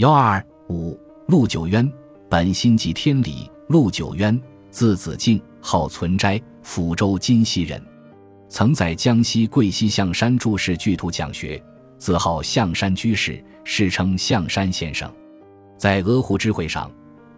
[0.00, 1.86] 幺二五陆九渊，
[2.26, 3.50] 本心即天理。
[3.68, 7.78] 陆九渊，字子敬，号存斋，抚州金溪人，
[8.48, 11.62] 曾在江西贵溪象山注释巨图讲学，
[11.98, 15.12] 自号象山居士，世称象山先生。
[15.76, 16.90] 在鹅湖之会上，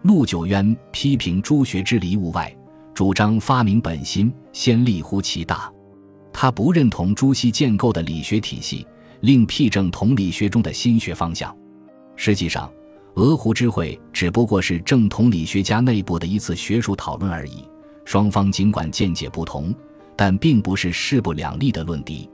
[0.03, 2.55] 陆九渊批评朱学之离物外，
[2.93, 5.69] 主张发明本心，先立乎其大。
[6.31, 8.87] 他不认同朱熹建构的理学体系，
[9.19, 11.53] 另辟正统理学中的心学方向。
[12.15, 12.71] 实际上，
[13.15, 17.63] 鹅湖之会只不过是正统理学家内部的一次学术讨论而已。
[18.05, 19.73] 双方尽管见解不同，
[20.15, 22.29] 但并不是势不两立的论敌。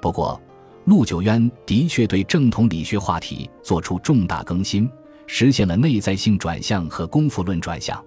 [0.00, 0.40] 不过，
[0.84, 4.88] 陆九渊的确对正统理学话题做出重大更新，
[5.26, 8.00] 实现了内在性转向和功夫论转向。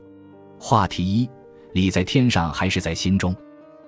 [0.59, 1.29] 话题一：
[1.73, 3.35] 理在天上还是在心中？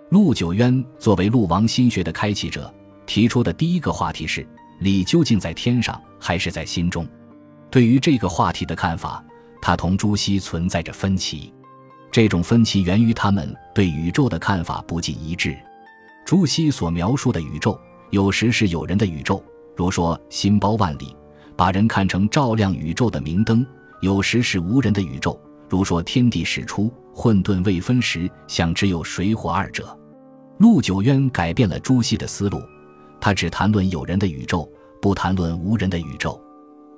[0.09, 2.73] 陆九渊作为陆王心学的开启者，
[3.05, 4.45] 提出的第一个话题是：
[4.79, 7.07] 理究竟在天上还是在心中？
[7.71, 9.23] 对于这个话题的看法，
[9.61, 11.53] 他同朱熹存在着分歧。
[12.11, 15.57] 这种分歧源于他们对宇宙的看法不尽一致。
[16.25, 19.41] 朱熹所描述的宇宙，有时是有人的宇宙，
[19.77, 21.15] 如说心包万里，
[21.55, 23.65] 把人看成照亮宇宙的明灯；
[24.01, 29.97] 有时是无人的宇宙，如说天地始出，混沌未分时，想只有水火二者。
[30.57, 32.61] 陆九渊改变了朱熹的思路，
[33.21, 34.69] 他只谈论有人的宇宙，
[35.01, 36.39] 不谈论无人的宇宙。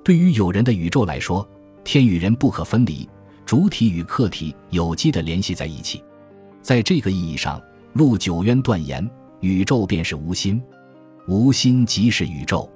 [0.04, 1.48] 对于有人的宇宙来说，
[1.82, 3.08] 天与人不可分离，
[3.46, 6.04] 主体与客体有机的联系在一起。
[6.60, 7.60] 在这个意义上，
[7.94, 9.08] 陆九渊断言，
[9.40, 10.62] 宇宙便是无心，
[11.26, 12.70] 无心即是宇宙。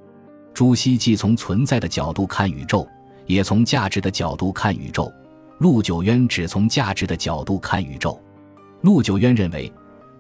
[0.54, 2.88] 朱熹既从存在的角度看宇宙，
[3.26, 5.12] 也从价值的角度看宇宙。
[5.58, 8.18] 陆九渊只从价值的角度看宇宙。
[8.80, 9.70] 陆九渊认为，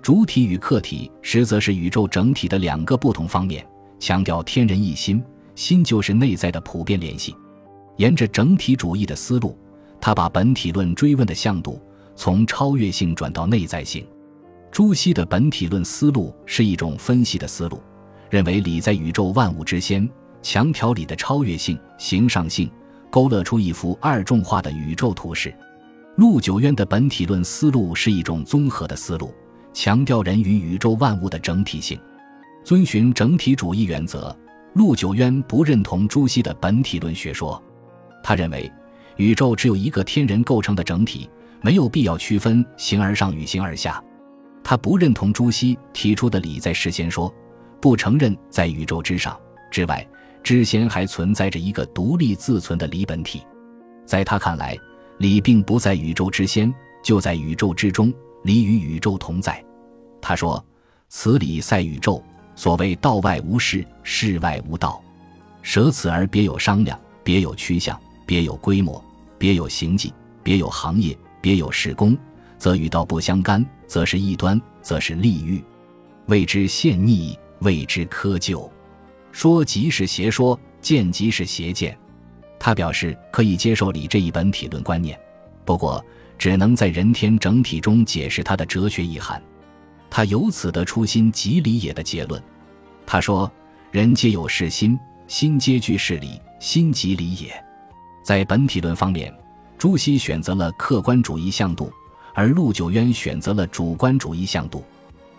[0.02, 3.66] 主体与客体实则是宇宙整体的两个不同方面，
[3.98, 5.22] 强调天人一心。
[5.58, 7.34] 心就是内在的普遍联系，
[7.96, 9.58] 沿着整体主义的思路，
[10.00, 11.82] 他把本体论追问的向度
[12.14, 14.06] 从超越性转到内在性。
[14.70, 17.82] 朱熹的本体论思路是一种分析的思路，
[18.30, 20.08] 认为理在宇宙万物之先，
[20.42, 22.70] 强调理的超越性、形上性，
[23.10, 25.52] 勾勒出一幅二重化的宇宙图式。
[26.18, 29.34] 陆九渊的本体论思路是一种综合的思路，
[29.74, 31.98] 强调人与宇宙万物的整体性，
[32.62, 34.32] 遵循整体主义原则。
[34.74, 37.60] 陆九渊不认同朱熹的本体论学说，
[38.22, 38.70] 他认为
[39.16, 41.28] 宇宙只有一个天人构成的整体，
[41.60, 44.02] 没有必要区分形而上与形而下。
[44.62, 47.32] 他不认同朱熹提出的理在事先说，
[47.80, 49.38] 不承认在宇宙之上
[49.70, 50.06] 之外
[50.42, 53.42] 之先还存在着一个独立自存的理本体。
[54.06, 54.76] 在他看来，
[55.18, 58.12] 理并不在宇宙之先，就在宇宙之中，
[58.44, 59.64] 理与宇宙同在。
[60.20, 60.64] 他说
[61.08, 62.22] ：“此理在宇宙。”
[62.58, 65.00] 所谓道外无事，事外无道，
[65.62, 67.96] 舍此而别有商量，别有趋向，
[68.26, 69.00] 别有规模，
[69.38, 72.18] 别有行迹，别有行业，别有事功，
[72.58, 75.62] 则与道不相干，则是异端，则是利欲，
[76.26, 78.68] 谓之陷逆，谓之窠臼。
[79.30, 81.96] 说即是邪说，见即是邪见。
[82.58, 85.16] 他表示可以接受理这一本体论观念，
[85.64, 86.04] 不过
[86.36, 89.40] 只能在人天整体中解释他的哲学意涵。
[90.10, 92.42] 他由此得出“心即理也”的结论。
[93.06, 93.50] 他说
[93.90, 97.52] ：“人皆有是心，心皆具是理，心即理也。”
[98.24, 99.32] 在本体论方面，
[99.78, 101.90] 朱熹选择了客观主义向度，
[102.34, 104.84] 而陆九渊选择了主观主义向度。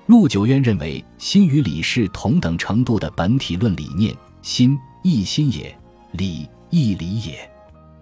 [0.07, 5.77] 陆九渊认为，心与理是同等程度的本体论理念，心亦心也，
[6.13, 7.47] 理亦理也，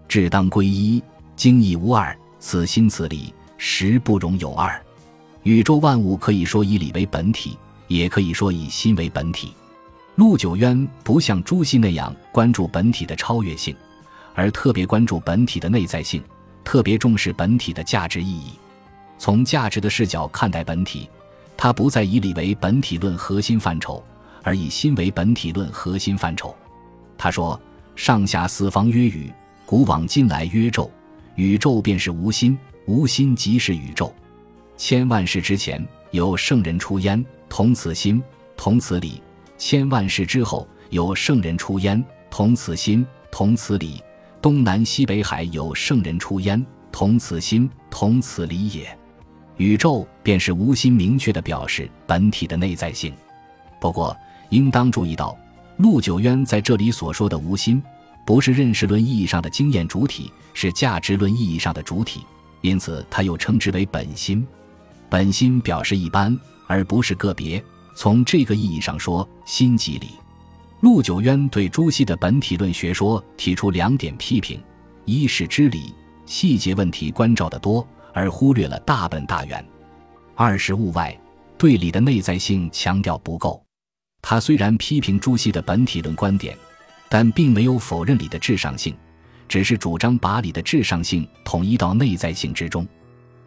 [0.07, 1.03] 至当归一，
[1.35, 2.17] 精亦无二。
[2.39, 4.81] 此心此理，实不容有二。
[5.47, 9.53] 宇宙万物可以说以理为本体，也可以说以心为本体。
[10.15, 13.73] 陆九渊不像朱熹那样关注本体的超越性，
[14.35, 16.21] 而特别关注本体的内在性，
[16.65, 18.59] 特别重视本体的价值意义。
[19.17, 21.09] 从价值的视角看待本体，
[21.55, 24.03] 他不再以理为本体论核心范畴，
[24.43, 26.53] 而以心为本体论核心范畴。
[27.17, 27.57] 他说
[27.95, 29.31] ：“上下四方曰宇，
[29.65, 30.91] 古往今来曰宙。
[31.35, 34.13] 宇宙便是无心，无心即是宇宙。”
[34.77, 38.21] 千万世之前有圣人出焉，同此心，
[38.55, 39.19] 同此理；
[39.57, 44.01] 千万世之后有圣人出焉，同此心，同此理。
[44.39, 48.97] 东南西北海有圣人出焉，同此心，同此理也。
[49.57, 53.11] 宇宙便是无心明确的表示本体的内在性。
[53.81, 54.15] 不过，
[54.49, 55.35] 应当注意到，
[55.77, 57.81] 陆九渊在这里所说的无心，
[58.23, 62.23] 不是认识论意义上的经验主体，是价值论意义上的主体，
[62.61, 64.47] 因此他又称之为本心。
[65.09, 66.37] 本心表示一般，
[66.67, 67.63] 而不是个别。
[67.95, 70.09] 从这个意义上说，心即理。
[70.81, 74.61] 陆九渊对朱熹的本体论学说提出两点批评：
[75.05, 75.93] 一是知理
[76.25, 79.59] 细节问题关照的多，而忽略了大本大源；
[80.35, 81.17] 二是物外
[81.57, 83.63] 对理的内在性强调不够。
[84.21, 86.55] 他虽然批评朱熹的本体论观点，
[87.09, 88.95] 但并没有否认理的至上性，
[89.47, 92.85] 只是主张把理的至上性统一到内在性之中。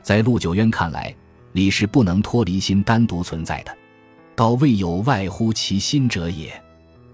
[0.02, 1.14] 在陆九渊看来，
[1.52, 3.76] 理是不能脱离心单独存在的，
[4.34, 6.52] 道未有外乎其心者也。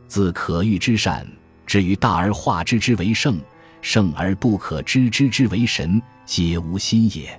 [0.09, 1.27] 自可欲之善，
[1.67, 3.39] 至于大而化之之为圣，
[3.81, 7.39] 圣而不可知之之为神，皆无心也。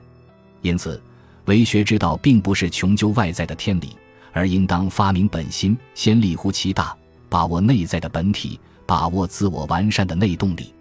[0.62, 1.02] 因此，
[1.46, 3.96] 为学之道，并不是穷究外在的天理，
[4.34, 6.96] 而应当发明本心，先立乎其大，
[7.30, 10.74] 把握内在的本体，把握自我完善的内动力。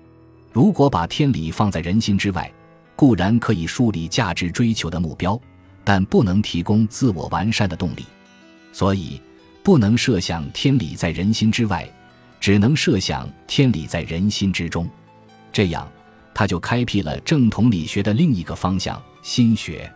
[0.52, 2.50] 如果把天理放在人心之外，
[2.96, 5.38] 固然可以树立价值追求的目标，
[5.86, 8.04] 但不能提供自我完善的动力，
[8.72, 9.22] 所以
[9.62, 11.88] 不能设想天理在人心之外，
[12.40, 14.90] 只能设想天理在人心之中。
[15.52, 15.88] 这样，
[16.34, 19.88] 他就开辟了正统理学的另一个方向——心学。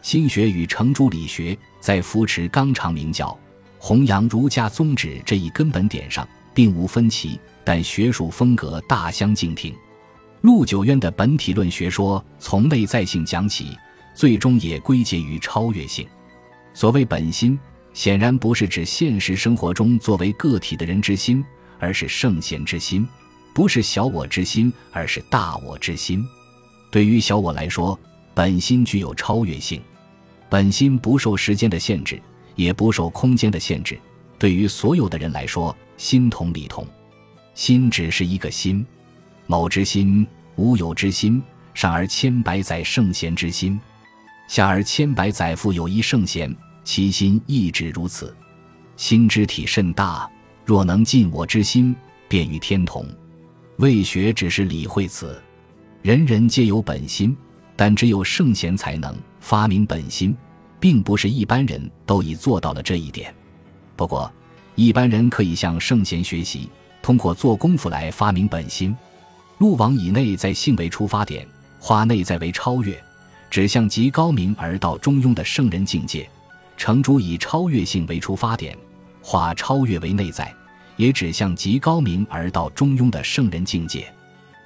[0.00, 3.38] 心学与程朱理学在扶持纲常名教、
[3.78, 9.74] 弘扬儒家宗旨这一根本点上并无分歧，但学术风格大相径庭。
[10.40, 13.76] 陆九渊的本体论学说从内在性讲起，
[14.16, 16.08] 最终也归结于超越性。
[16.72, 17.56] 所谓本心，
[17.92, 21.44] 显然不是指现实生活中作为个体的人之心，
[21.78, 23.06] 而是圣贤之心；
[23.54, 26.26] 不是小我之心，而是大我之心。
[26.90, 27.98] 对于小我来说，
[28.34, 29.82] 本心具有超越性。
[30.48, 32.20] 本心不受时间的限制，
[32.54, 33.98] 也不受空间的限制。
[34.38, 36.86] 对于所有的人来说，心同理同。
[37.54, 38.86] 心只是一个心。
[39.46, 40.26] 某之心，
[40.56, 41.40] 无有之心；
[41.74, 43.78] 上而千百载圣贤之心，
[44.48, 46.54] 下而千百载复有一圣贤，
[46.84, 48.34] 其心亦只如此。
[48.96, 50.28] 心之体甚大，
[50.64, 51.94] 若能尽我之心，
[52.28, 53.06] 便与天同。
[53.78, 55.40] 未学只是理会此。
[56.00, 57.36] 人人皆有本心，
[57.74, 60.34] 但只有圣贤才能发明本心，
[60.78, 63.34] 并不是一般人都已做到了这一点。
[63.96, 64.32] 不过，
[64.76, 66.70] 一般人可以向圣贤学习，
[67.02, 68.96] 通过做功夫来发明本心。
[69.58, 71.46] 陆王以内在性为出发点，
[71.78, 72.98] 化内在为超越，
[73.50, 76.26] 指向极高明而道中庸的圣人境界；
[76.76, 78.76] 程朱以超越性为出发点，
[79.22, 80.54] 化超越为内在，
[80.96, 84.12] 也指向极高明而道中庸的圣人境界。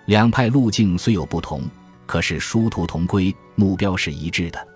[0.06, 1.62] 两派路径虽有不同，
[2.06, 4.68] 可是殊途同归，目标是一致的。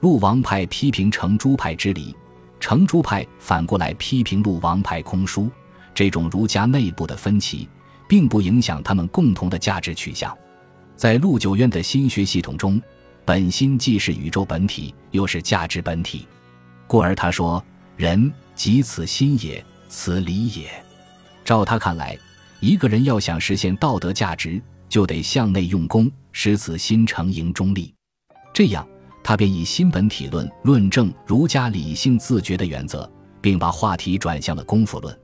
[0.00, 2.14] 陆王派批评程朱派之理，
[2.60, 5.50] 程朱派反过来批评陆王派空疏，
[5.94, 7.68] 这种儒家内部的分歧。
[8.06, 10.36] 并不影响他们共同的价值取向。
[10.96, 12.80] 在陆九渊的心学系统中，
[13.26, 16.26] 本心既是宇宙本体，又是价值本体，
[16.86, 17.64] 故而他说
[17.96, 20.70] ：“人即此心也，此理也。”
[21.42, 22.18] 照他看来，
[22.60, 24.60] 一个人要想实现道德价值，
[24.90, 27.94] 就得向内用功，使此心成盈中立。
[28.52, 28.86] 这样，
[29.22, 33.10] 他便以心本体论论证儒家理性自觉的原则，
[33.40, 35.18] 并把话题转向了功夫论。